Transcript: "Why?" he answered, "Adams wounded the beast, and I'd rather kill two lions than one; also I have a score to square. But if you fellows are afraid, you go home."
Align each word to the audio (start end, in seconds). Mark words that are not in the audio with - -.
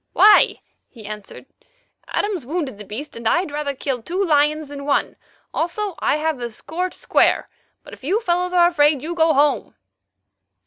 "Why?" 0.13 0.59
he 0.89 1.05
answered, 1.05 1.45
"Adams 2.07 2.43
wounded 2.43 2.79
the 2.79 2.83
beast, 2.85 3.15
and 3.15 3.27
I'd 3.27 3.51
rather 3.51 3.75
kill 3.75 4.01
two 4.01 4.25
lions 4.25 4.67
than 4.69 4.83
one; 4.87 5.15
also 5.53 5.93
I 5.99 6.15
have 6.17 6.39
a 6.39 6.49
score 6.49 6.89
to 6.89 6.97
square. 6.97 7.49
But 7.83 7.93
if 7.93 8.03
you 8.03 8.19
fellows 8.19 8.51
are 8.51 8.67
afraid, 8.67 9.03
you 9.03 9.13
go 9.13 9.31
home." 9.33 9.75